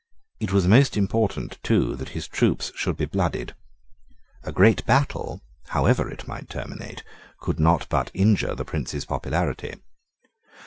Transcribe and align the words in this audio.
It 0.39 0.51
was 0.51 0.67
most 0.67 0.97
important, 0.97 1.59
too, 1.61 1.95
that 1.97 2.09
his 2.17 2.27
troops 2.27 2.71
should 2.75 2.97
be 2.97 3.05
blooded. 3.05 3.53
A 4.41 4.51
great 4.51 4.83
battle, 4.87 5.43
however 5.67 6.09
it 6.09 6.27
might 6.27 6.49
terminate, 6.49 7.03
could 7.39 7.59
not 7.59 7.87
but 7.87 8.09
injure 8.15 8.55
the 8.55 8.65
Prince's 8.65 9.05
popularity. 9.05 9.75